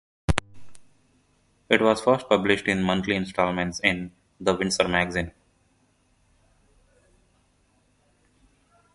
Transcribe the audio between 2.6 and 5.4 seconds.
in monthly instalments in "The Windsor Magazine".